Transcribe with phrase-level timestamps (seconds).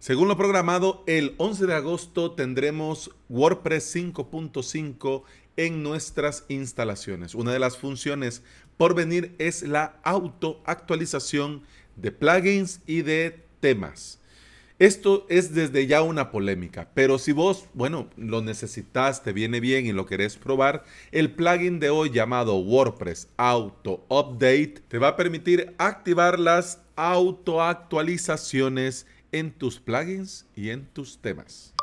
[0.00, 5.24] Según lo programado, el 11 de agosto tendremos WordPress 5.5
[5.56, 7.34] en nuestras instalaciones.
[7.34, 8.44] Una de las funciones
[8.76, 11.64] por venir es la autoactualización
[11.96, 14.20] de plugins y de temas.
[14.78, 19.86] Esto es desde ya una polémica, pero si vos, bueno, lo necesitas, te viene bien
[19.86, 25.16] y lo querés probar, el plugin de hoy llamado WordPress Auto Update te va a
[25.16, 31.74] permitir activar las autoactualizaciones en tus plugins y en tus temas.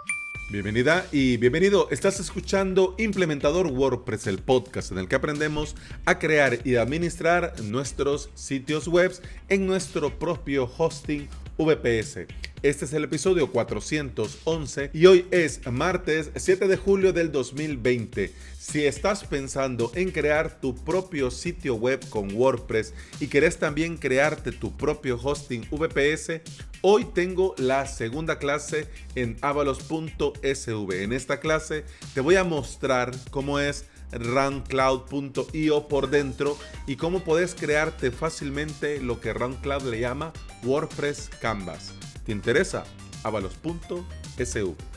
[0.52, 1.90] Bienvenida y bienvenido.
[1.90, 8.30] Estás escuchando Implementador WordPress, el podcast en el que aprendemos a crear y administrar nuestros
[8.36, 9.12] sitios web
[9.50, 12.28] en nuestro propio hosting VPS.
[12.62, 18.32] Este es el episodio 411 y hoy es martes 7 de julio del 2020.
[18.60, 24.52] Si estás pensando en crear tu propio sitio web con WordPress y querés también crearte
[24.52, 26.42] tu propio hosting VPS,
[26.88, 31.02] hoy tengo la segunda clase en avalos.sv.
[31.02, 31.84] En esta clase
[32.14, 36.56] te voy a mostrar cómo es runcloud.io por dentro
[36.86, 40.32] y cómo puedes crearte fácilmente lo que RunCloud le llama
[40.64, 41.92] WordPress Canvas.
[42.24, 42.84] ¿Te interesa?
[43.24, 44.95] avalos.sv.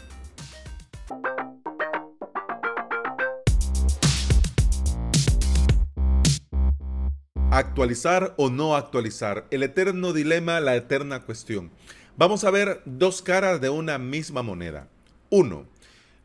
[7.59, 9.49] Actualizar o no actualizar.
[9.51, 11.73] El eterno dilema, la eterna cuestión.
[12.17, 14.87] Vamos a ver dos caras de una misma moneda.
[15.29, 15.67] Uno,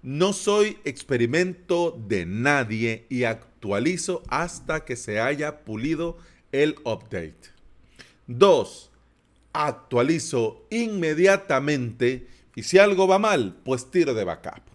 [0.04, 6.20] no soy experimento de nadie y actualizo hasta que se haya pulido
[6.52, 7.50] el update.
[8.28, 8.92] Dos,
[9.54, 14.72] actualizo inmediatamente y si algo va mal, pues tiro de backup.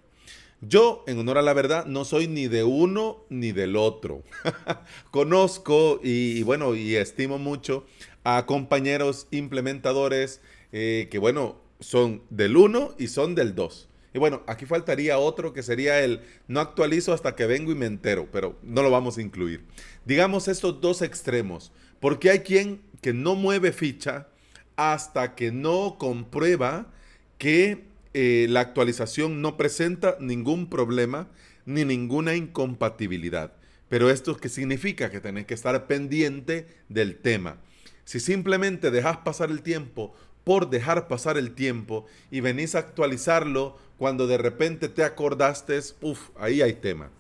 [0.61, 4.25] Yo, en honor a la verdad, no soy ni de uno ni del otro.
[5.13, 7.87] Conozco y, bueno, y estimo mucho
[8.25, 10.41] a compañeros implementadores
[10.73, 13.89] eh, que, bueno, son del uno y son del dos.
[14.13, 17.87] Y bueno, aquí faltaría otro que sería el no actualizo hasta que vengo y me
[17.87, 19.65] entero, pero no lo vamos a incluir.
[20.07, 21.71] Digamos estos dos extremos,
[22.01, 24.29] porque hay quien que no mueve ficha
[24.75, 26.91] hasta que no comprueba
[27.37, 31.29] que eh, la actualización no presenta ningún problema
[31.67, 33.53] ni ninguna incompatibilidad.
[33.89, 37.59] Pero esto qué significa que tenés que estar pendiente del tema.
[38.05, 40.15] Si simplemente dejas pasar el tiempo
[40.45, 46.31] por dejar pasar el tiempo y venís a actualizarlo cuando de repente te acordaste, uff,
[46.39, 47.11] ahí hay tema.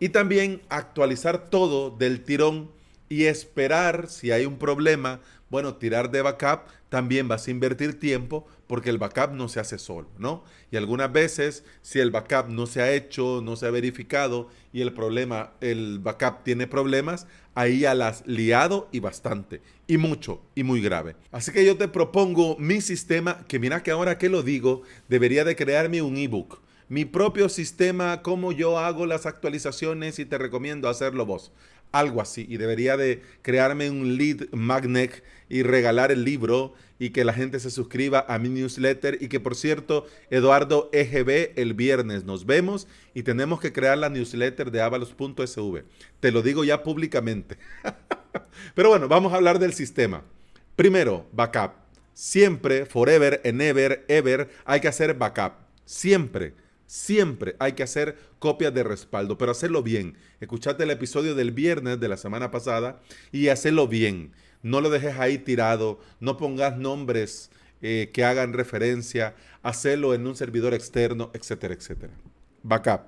[0.00, 2.72] Y también actualizar todo del tirón
[3.08, 8.46] y esperar si hay un problema bueno, tirar de backup también vas a invertir tiempo
[8.66, 10.44] porque el backup no se hace solo, ¿no?
[10.70, 14.82] Y algunas veces, si el backup no se ha hecho, no se ha verificado y
[14.82, 20.64] el problema, el backup tiene problemas, ahí ya las liado y bastante, y mucho, y
[20.64, 21.16] muy grave.
[21.30, 25.44] Así que yo te propongo mi sistema, que mira que ahora que lo digo, debería
[25.44, 26.60] de crearme un ebook
[26.92, 31.50] mi propio sistema, cómo yo hago las actualizaciones y te recomiendo hacerlo vos.
[31.90, 32.44] Algo así.
[32.50, 37.60] Y debería de crearme un lead magnet y regalar el libro y que la gente
[37.60, 39.18] se suscriba a mi newsletter.
[39.20, 44.08] Y que por cierto, Eduardo EGB, el viernes nos vemos y tenemos que crear la
[44.08, 45.84] newsletter de avalos.sv.
[46.20, 47.58] Te lo digo ya públicamente.
[48.74, 50.22] Pero bueno, vamos a hablar del sistema.
[50.74, 51.72] Primero, backup.
[52.14, 55.52] Siempre, forever and ever, ever, hay que hacer backup.
[55.84, 56.54] Siempre.
[56.86, 60.14] Siempre hay que hacer copias de respaldo, pero hacerlo bien.
[60.40, 63.00] Escuchate el episodio del viernes de la semana pasada
[63.32, 64.32] y hacerlo bien.
[64.62, 67.50] No lo dejes ahí tirado, no pongas nombres
[67.80, 72.12] eh, que hagan referencia, hacerlo en un servidor externo, etcétera, etcétera.
[72.62, 73.02] Backup.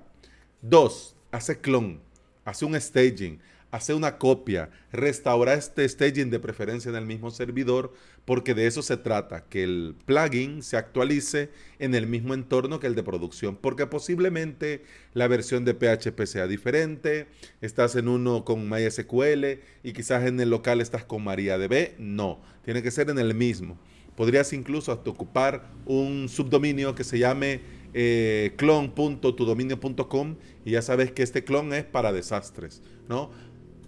[0.61, 2.01] Dos, hace clon,
[2.45, 3.39] hace un staging,
[3.71, 8.81] hace una copia, restaura este staging de preferencia en el mismo servidor, porque de eso
[8.81, 13.57] se trata, que el plugin se actualice en el mismo entorno que el de producción,
[13.57, 14.83] porque posiblemente
[15.13, 17.27] la versión de PHP sea diferente,
[17.59, 22.81] estás en uno con MySQL y quizás en el local estás con MariaDB, no, tiene
[22.81, 23.77] que ser en el mismo.
[24.15, 27.59] Podrías incluso hasta ocupar un subdominio que se llame
[27.97, 33.31] eh, clon.tudominio.com y ya sabes que este clon es para desastres, ¿no?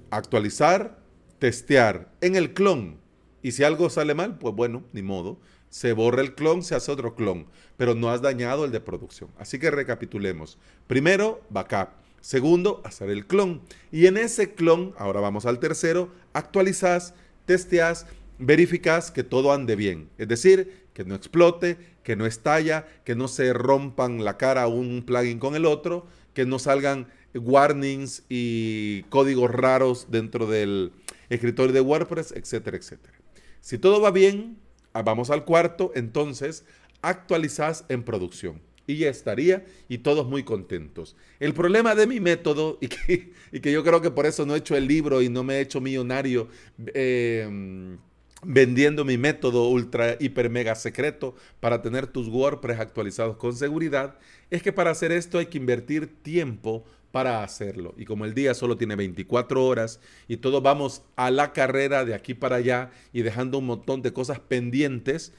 [0.10, 1.00] actualizar,
[1.40, 2.98] testear en el clon.
[3.42, 5.38] Y si algo sale mal, pues bueno, ni modo.
[5.70, 9.30] Se borra el clon, se hace otro clon, pero no has dañado el de producción.
[9.38, 10.58] Así que recapitulemos.
[10.88, 11.90] Primero, backup.
[12.22, 13.62] Segundo, hacer el clon.
[13.92, 17.14] Y en ese clon, ahora vamos al tercero, actualizas,
[17.46, 18.08] testeas,
[18.40, 20.10] verificas que todo ande bien.
[20.18, 25.04] Es decir, que no explote, que no estalla, que no se rompan la cara un
[25.06, 30.92] plugin con el otro, que no salgan warnings y códigos raros dentro del
[31.30, 33.14] escritorio de WordPress, etcétera, etcétera.
[33.62, 34.58] Si todo va bien,
[34.94, 36.66] ah, vamos al cuarto, entonces
[37.04, 38.60] actualizás en producción.
[38.88, 41.16] Y ya estaría y todos muy contentos.
[41.40, 44.56] El problema de mi método, y que, y que yo creo que por eso no
[44.56, 46.48] he hecho el libro y no me he hecho millonario
[46.96, 47.98] eh,
[48.44, 54.18] vendiendo mi método ultra, hiper, mega secreto para tener tus WordPress actualizados con seguridad,
[54.50, 57.96] es que para hacer esto hay que invertir tiempo para hacerlo.
[57.98, 62.14] Y como el día solo tiene 24 horas y todos vamos a la carrera de
[62.14, 65.34] aquí para allá y dejando un montón de cosas pendientes,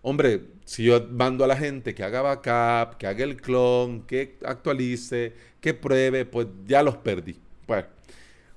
[0.00, 4.38] hombre, si yo mando a la gente que haga backup, que haga el clon, que
[4.44, 7.36] actualice, que pruebe, pues ya los perdí.
[7.66, 7.88] Bueno,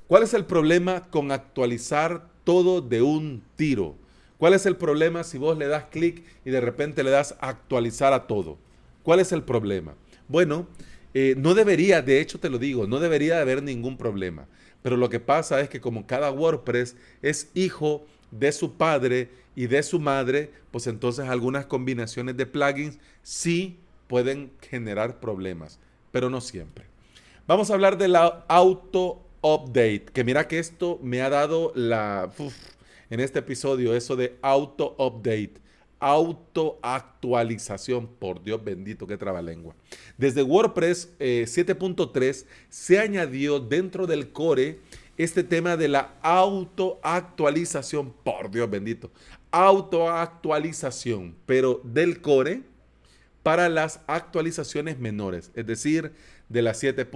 [0.07, 3.95] ¿cuál es el problema con actualizar todo de un tiro?
[4.37, 8.13] ¿Cuál es el problema si vos le das clic y de repente le das actualizar
[8.13, 8.57] a todo?
[9.03, 9.95] ¿Cuál es el problema?
[10.27, 10.67] Bueno,
[11.13, 14.47] eh, no debería, de hecho te lo digo, no debería de haber ningún problema.
[14.81, 19.67] Pero lo que pasa es que como cada WordPress es hijo de su padre y
[19.67, 23.77] de su madre, pues entonces algunas combinaciones de plugins sí
[24.07, 25.79] pueden generar problemas,
[26.11, 26.85] pero no siempre.
[27.47, 32.31] Vamos a hablar de la auto update, que mira que esto me ha dado la
[33.09, 35.61] en este episodio eso de auto update
[36.01, 38.07] autoactualización.
[38.07, 39.75] Por Dios bendito, qué trabalengua.
[40.17, 44.79] Desde WordPress 7.3 eh, se añadió dentro del core
[45.17, 48.11] este tema de la autoactualización.
[48.23, 49.09] Por Dios bendito.
[49.51, 52.63] Autoactualización, pero del core
[53.43, 55.51] para las actualizaciones menores.
[55.53, 56.13] Es decir,
[56.49, 57.07] de la 7.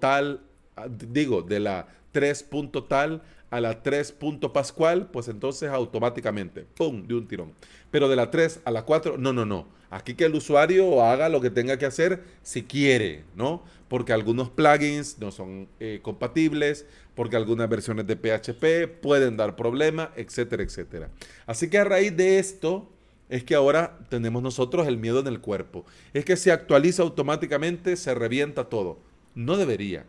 [0.00, 0.40] tal,
[0.88, 2.46] digo, de la 3.
[2.88, 4.14] tal a la 3.
[4.52, 7.52] pascual, pues entonces automáticamente, ¡pum!, de un tirón.
[7.90, 9.66] Pero de la 3 a la 4, no, no, no.
[9.90, 13.62] Aquí que el usuario haga lo que tenga que hacer si quiere, ¿no?
[13.88, 20.08] Porque algunos plugins no son eh, compatibles, porque algunas versiones de PHP pueden dar problemas,
[20.16, 21.10] etcétera, etcétera.
[21.46, 22.88] Así que a raíz de esto
[23.28, 25.84] es que ahora tenemos nosotros el miedo en el cuerpo.
[26.14, 28.98] Es que se actualiza automáticamente, se revienta todo.
[29.34, 30.06] No debería.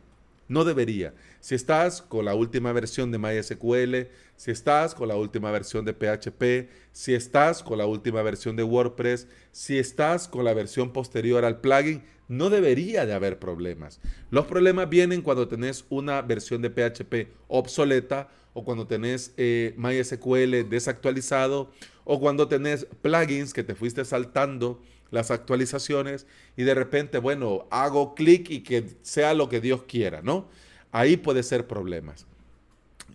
[0.48, 1.14] No debería.
[1.40, 5.94] Si estás con la última versión de MySQL, si estás con la última versión de
[5.94, 11.46] PHP, si estás con la última versión de WordPress, si estás con la versión posterior
[11.46, 14.00] al plugin, no debería de haber problemas.
[14.32, 20.70] Los problemas vienen cuando tenés una versión de PHP obsoleta o cuando tenés eh, MySQL
[20.70, 21.72] desactualizado
[22.04, 24.82] o cuando tenés plugins que te fuiste saltando
[25.14, 26.26] las actualizaciones
[26.58, 30.50] y de repente, bueno, hago clic y que sea lo que Dios quiera, ¿no?
[30.92, 32.26] Ahí puede ser problemas.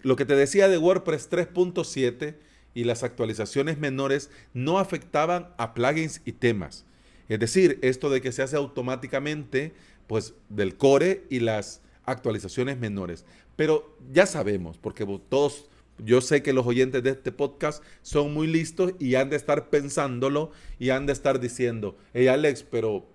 [0.02, 2.36] Lo que te decía de WordPress 3.7
[2.72, 6.84] y las actualizaciones menores no afectaban a plugins y temas.
[7.28, 9.74] Es decir, esto de que se hace automáticamente,
[10.06, 13.24] pues del core y las actualizaciones menores.
[13.56, 15.67] Pero ya sabemos, porque todos
[15.98, 19.70] yo sé que los oyentes de este podcast son muy listos y han de estar
[19.70, 23.06] pensándolo y han de estar diciendo, hey Alex, pero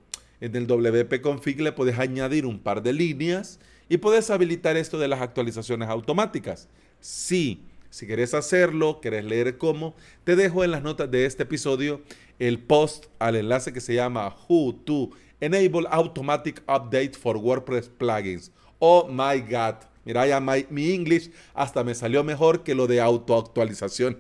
[0.42, 3.60] en el WP Config le puedes añadir un par de líneas
[3.90, 6.68] y puedes habilitar esto de las actualizaciones automáticas.
[7.00, 12.02] Sí, si quieres hacerlo, quieres leer cómo, te dejo en las notas de este episodio
[12.40, 15.10] el post al enlace que se llama Who to
[15.40, 18.52] Enable Automatic Update for WordPress Plugins.
[18.80, 19.93] Oh my God.
[20.06, 24.20] Mira, ya mi English hasta me salió mejor que lo de autoactualización.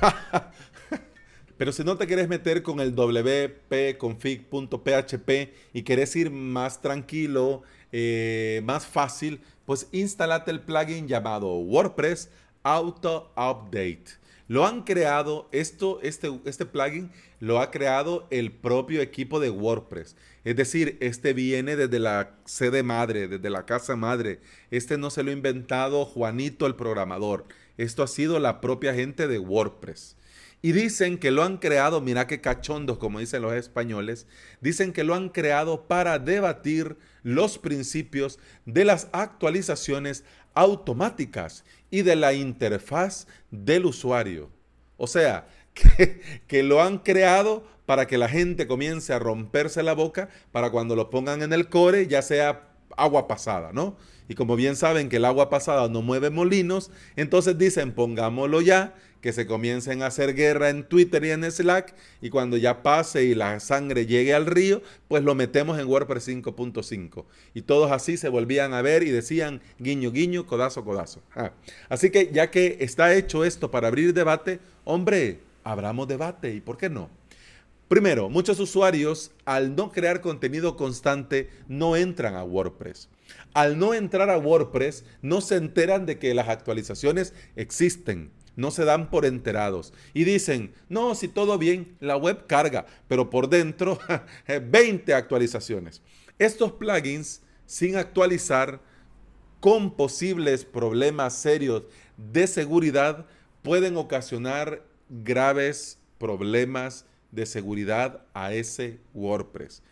[1.58, 5.30] Pero si no te quieres meter con el wp-config.php
[5.74, 7.62] y quieres ir más tranquilo,
[7.92, 12.30] eh, más fácil, pues instálate el plugin llamado WordPress
[12.62, 14.19] Auto Update.
[14.50, 20.16] Lo han creado, esto, este, este plugin lo ha creado el propio equipo de WordPress.
[20.42, 24.40] Es decir, este viene desde la sede madre, desde la casa madre.
[24.72, 27.44] Este no se lo ha inventado Juanito el programador.
[27.76, 30.16] Esto ha sido la propia gente de WordPress.
[30.62, 34.26] Y dicen que lo han creado, mira qué cachondos, como dicen los españoles,
[34.60, 40.24] dicen que lo han creado para debatir los principios de las actualizaciones
[40.54, 44.50] automáticas y de la interfaz del usuario.
[44.98, 45.48] O sea,
[46.46, 50.94] que, lo han creado para que la gente comience a romperse la boca para cuando
[50.94, 53.96] lo pongan en el core ya sea agua pasada, ¿no?
[54.28, 58.94] Y como bien saben que el agua pasada no mueve molinos, entonces dicen pongámoslo ya
[59.20, 63.24] que se comiencen a hacer guerra en Twitter y en Slack y cuando ya pase
[63.24, 67.24] y la sangre llegue al río, pues lo metemos en WordPress 5.5.
[67.54, 71.20] Y todos así se volvían a ver y decían guiño, guiño, codazo, codazo.
[71.34, 71.52] Ah.
[71.88, 76.78] Así que ya que está hecho esto para abrir debate, hombre, abramos debate y ¿por
[76.78, 77.19] qué no?
[77.90, 83.08] Primero, muchos usuarios al no crear contenido constante no entran a WordPress.
[83.52, 88.84] Al no entrar a WordPress no se enteran de que las actualizaciones existen no se
[88.84, 93.98] dan por enterados y dicen, no, si todo bien, la web carga, pero por dentro
[94.46, 96.00] 20 actualizaciones.
[96.38, 98.80] Estos plugins sin actualizar
[99.58, 101.84] con posibles problemas serios
[102.16, 103.26] de seguridad
[103.62, 109.82] pueden ocasionar graves problemas de seguridad a ese WordPress.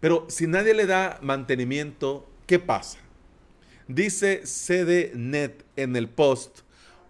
[0.00, 2.98] Pero si nadie le da mantenimiento, ¿qué pasa?
[3.88, 6.60] Dice CDNet en el post,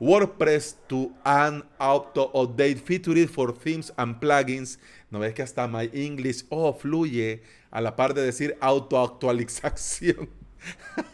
[0.01, 4.79] WordPress to an auto update feature for themes and plugins.
[5.11, 10.29] No ves que hasta My English, oh, fluye a la par de decir auto actualización.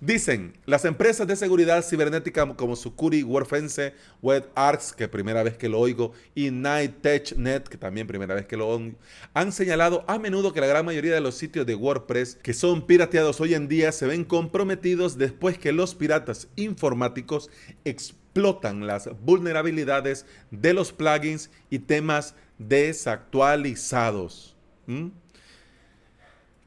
[0.00, 5.78] Dicen, las empresas de seguridad cibernética como Sucuri, WordFence, WebArcs, que primera vez que lo
[5.78, 8.96] oigo, y NightTechNet, que también primera vez que lo oigo,
[9.34, 12.86] han señalado a menudo que la gran mayoría de los sitios de WordPress que son
[12.86, 17.50] pirateados hoy en día se ven comprometidos después que los piratas informáticos
[17.84, 24.56] explotan las vulnerabilidades de los plugins y temas desactualizados.
[24.86, 25.08] ¿Mm?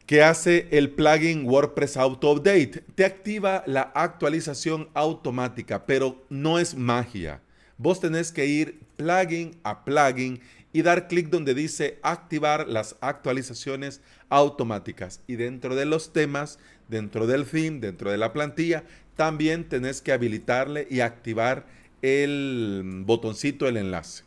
[0.06, 2.84] ¿Qué hace el plugin WordPress Auto Update?
[2.94, 7.42] Te activa la actualización automática, pero no es magia.
[7.80, 14.00] Vos tenés que ir plugin a plugin y dar clic donde dice activar las actualizaciones
[14.30, 15.22] automáticas.
[15.26, 18.84] Y dentro de los temas, dentro del theme, dentro de la plantilla,
[19.16, 21.66] también tenés que habilitarle y activar
[22.04, 24.25] el botoncito, el enlace.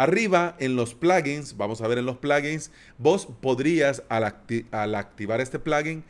[0.00, 4.24] Arriba en los plugins, vamos a ver en los plugins, vos podrías al,
[4.94, 6.04] activar este plugin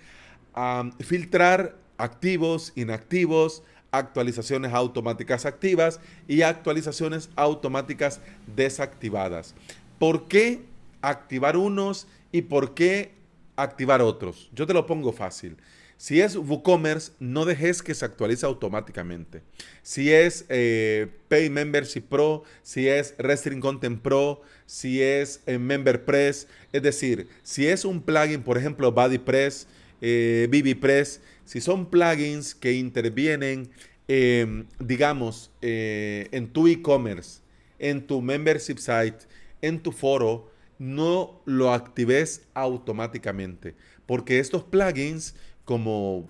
[1.00, 8.20] filtrar activos, inactivos, actualizaciones automáticas activas y actualizaciones automáticas
[8.54, 9.56] desactivadas.
[9.98, 10.62] ¿Por qué
[11.02, 13.10] activar unos y por qué
[13.56, 14.50] activar otros?
[14.54, 15.56] Yo te lo pongo fácil.
[16.00, 19.42] Si es WooCommerce, no dejes que se actualice automáticamente.
[19.82, 26.48] Si es eh, Pay Membership Pro, si es Restring Content Pro, si es eh, MemberPress,
[26.72, 29.66] es decir, si es un plugin, por ejemplo, BodyPress,
[30.00, 33.68] eh, BBPress, si son plugins que intervienen,
[34.08, 37.40] em, digamos, eh, en tu e-commerce,
[37.78, 39.26] en tu membership site,
[39.60, 43.74] en tu foro, no lo actives automáticamente,
[44.06, 45.34] porque estos plugins
[45.70, 46.26] como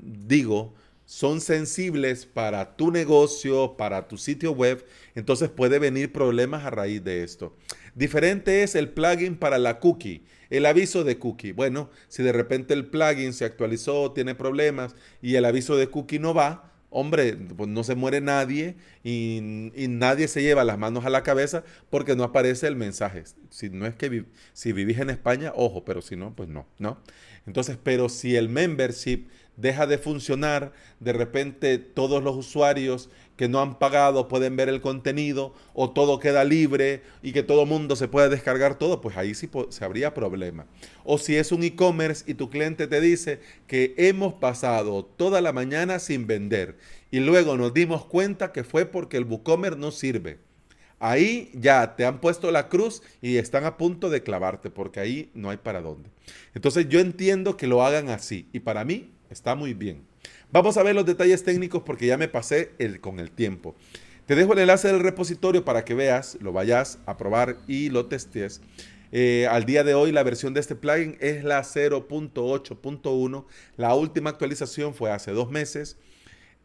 [0.00, 0.72] digo,
[1.04, 4.86] son sensibles para tu negocio, para tu sitio web,
[5.16, 7.56] entonces puede venir problemas a raíz de esto.
[7.96, 11.50] Diferente es el plugin para la cookie, el aviso de cookie.
[11.50, 16.20] Bueno, si de repente el plugin se actualizó, tiene problemas y el aviso de cookie
[16.20, 19.40] no va, hombre, pues no se muere nadie y,
[19.88, 23.24] nadie se lleva las manos a la cabeza porque no aparece el mensaje.
[23.50, 26.98] Si no es que si vivís en España, ojo, pero si no, pues no, ¿no?
[27.46, 33.60] Entonces, pero si el membership deja de funcionar, de repente todos los usuarios que no
[33.60, 38.08] han pagado pueden ver el contenido o todo queda libre y que todo mundo se
[38.08, 40.66] puede descargar todo, pues ahí sí se habría problema.
[41.04, 45.52] O si es un e-commerce y tu cliente te dice que hemos pasado toda la
[45.52, 46.78] mañana sin vender
[47.10, 50.38] y luego nos dimos cuenta que fue porque el WooCommerce no sirve.
[51.00, 55.30] Ahí ya te han puesto la cruz y están a punto de clavarte porque ahí
[55.34, 56.08] no hay para dónde.
[56.54, 60.13] Entonces yo entiendo que lo hagan así y para mí está muy bien.
[60.54, 63.74] Vamos a ver los detalles técnicos porque ya me pasé el, con el tiempo.
[64.24, 68.06] Te dejo el enlace del repositorio para que veas, lo vayas a probar y lo
[68.06, 68.60] testes.
[69.10, 73.44] Eh, al día de hoy la versión de este plugin es la 0.8.1.
[73.76, 75.96] La última actualización fue hace dos meses.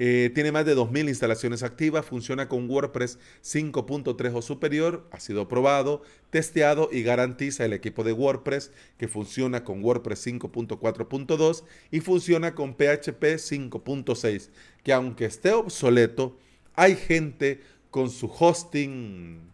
[0.02, 5.50] Eh, tiene más de 2.000 instalaciones activas, funciona con WordPress 5.3 o superior, ha sido
[5.50, 12.56] probado, testeado y garantiza el equipo de WordPress que funciona con WordPress 5.4.2 y funciona
[12.56, 14.50] con PHP 5.6,
[14.86, 16.38] que aunque esté obsoleto,
[16.76, 17.60] hay gente
[17.92, 19.52] con su hosting,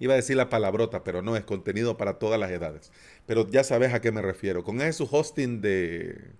[0.00, 2.90] iba a decir la palabrota, pero no es contenido para todas las edades,
[3.24, 6.32] pero ya sabes a qué me refiero, con su hosting de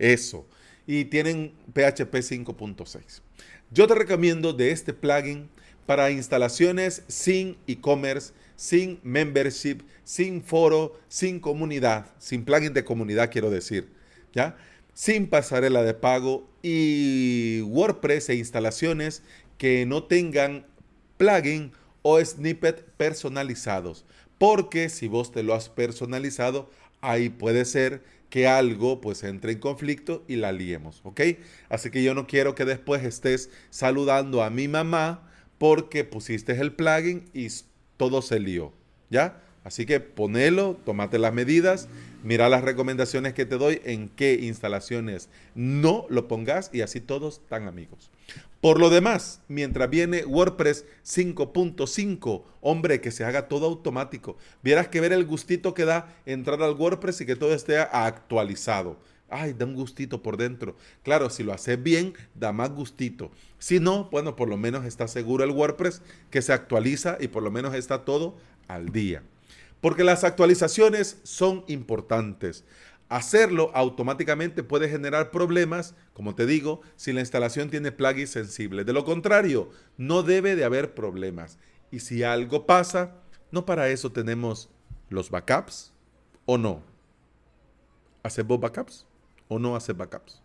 [0.00, 0.48] eso
[0.90, 3.20] y tienen PHP 5.6.
[3.70, 5.48] Yo te recomiendo de este plugin
[5.86, 13.50] para instalaciones sin e-commerce, sin membership, sin foro, sin comunidad, sin plugin de comunidad quiero
[13.50, 13.88] decir,
[14.34, 14.56] ¿ya?
[14.92, 19.22] Sin pasarela de pago y WordPress e instalaciones
[19.58, 20.66] que no tengan
[21.18, 21.70] plugin
[22.02, 24.04] o snippet personalizados.
[24.38, 26.68] Porque si vos te lo has personalizado,
[27.00, 31.20] ahí puede ser que algo pues entre en conflicto y la liemos, ¿ok?
[31.68, 36.72] Así que yo no quiero que después estés saludando a mi mamá porque pusiste el
[36.72, 37.48] plugin y
[37.96, 38.72] todo se lió,
[39.10, 39.42] ¿ya?
[39.62, 41.88] Así que ponelo, tomate las medidas,
[42.22, 47.40] mira las recomendaciones que te doy, en qué instalaciones no lo pongas y así todos
[47.42, 48.10] están amigos.
[48.60, 54.36] Por lo demás, mientras viene WordPress 5.5, hombre, que se haga todo automático.
[54.62, 58.98] Vieras que ver el gustito que da entrar al WordPress y que todo esté actualizado.
[59.30, 60.76] Ay, da un gustito por dentro.
[61.04, 63.30] Claro, si lo haces bien, da más gustito.
[63.58, 67.42] Si no, bueno, por lo menos está seguro el WordPress que se actualiza y por
[67.42, 68.36] lo menos está todo
[68.68, 69.22] al día.
[69.80, 72.64] Porque las actualizaciones son importantes.
[73.08, 78.86] Hacerlo automáticamente puede generar problemas, como te digo, si la instalación tiene plugins sensibles.
[78.86, 81.58] De lo contrario, no debe de haber problemas.
[81.90, 83.16] Y si algo pasa,
[83.50, 84.68] ¿no para eso tenemos
[85.08, 85.92] los backups
[86.46, 86.82] o no?
[88.22, 89.06] ¿Hacemos backups
[89.48, 90.40] o no haces backups?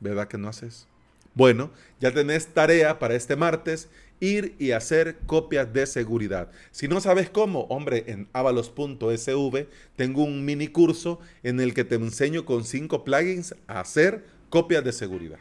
[0.00, 0.88] ¿Verdad que no haces?
[1.34, 1.70] Bueno,
[2.00, 6.50] ya tenés tarea para este martes ir y hacer copias de seguridad.
[6.70, 11.96] Si no sabes cómo, hombre, en avalos.sv tengo un mini curso en el que te
[11.96, 15.38] enseño con cinco plugins a hacer copias de seguridad.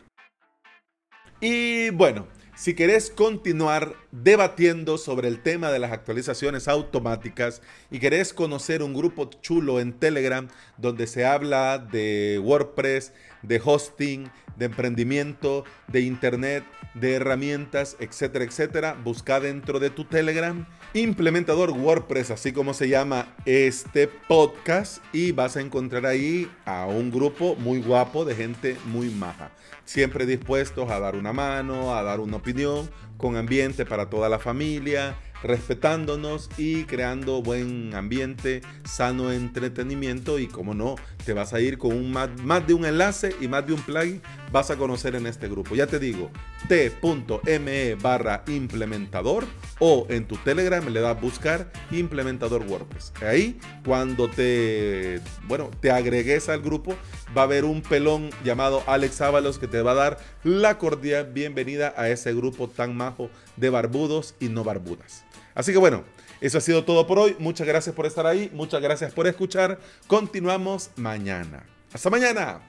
[1.41, 8.33] Y bueno, si querés continuar debatiendo sobre el tema de las actualizaciones automáticas y querés
[8.33, 15.65] conocer un grupo chulo en Telegram donde se habla de WordPress, de hosting, de emprendimiento,
[15.87, 22.73] de internet, de herramientas, etcétera, etcétera, busca dentro de tu Telegram implementador WordPress, así como
[22.73, 28.33] se llama este podcast, y vas a encontrar ahí a un grupo muy guapo de
[28.33, 29.51] gente muy maja,
[29.83, 34.39] siempre dispuestos a dar una mano, a dar una opinión, con ambiente para toda la
[34.39, 41.77] familia, respetándonos y creando buen ambiente, sano entretenimiento y como no, te vas a ir
[41.77, 45.27] con un más, de un enlace y más de un plugin vas a conocer en
[45.27, 45.75] este grupo.
[45.75, 46.31] Ya te digo,
[46.67, 49.45] t.me barra implementador
[49.79, 53.13] o en tu Telegram le das buscar implementador WordPress.
[53.21, 56.95] Ahí cuando te, bueno, te agregues al grupo
[57.35, 61.31] va a haber un pelón llamado Alex Ábalos que te va a dar la cordial
[61.33, 65.23] bienvenida a ese grupo tan majo de barbudos y no barbudas.
[65.53, 66.03] Así que bueno,
[66.41, 67.35] eso ha sido todo por hoy.
[67.39, 68.49] Muchas gracias por estar ahí.
[68.53, 69.79] Muchas gracias por escuchar.
[70.07, 71.65] Continuamos mañana.
[71.93, 72.61] Hasta mañana.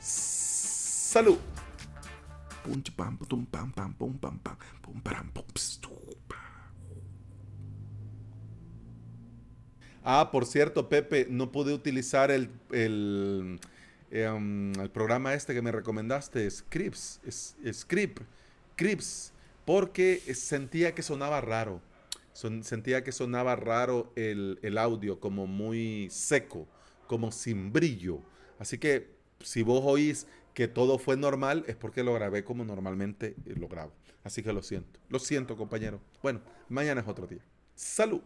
[0.00, 1.38] Salud.
[10.02, 13.60] Ah, por cierto, Pepe, no pude utilizar el, el,
[14.10, 17.20] em, programa este que me recomendaste, Scripts,
[17.72, 18.22] Script,
[18.74, 19.32] Scripts,
[19.70, 21.80] porque sentía que sonaba raro
[22.32, 26.66] sentía que sonaba raro el, el audio, como muy seco,
[27.06, 28.18] como sin brillo.
[28.58, 33.36] Así que si vos oís que todo fue normal, es porque lo grabé como normalmente
[33.44, 33.92] lo grabo.
[34.24, 34.98] Así que lo siento.
[35.08, 36.00] Lo siento, compañero.
[36.20, 37.42] Bueno, mañana es otro día.
[37.76, 38.22] Salud.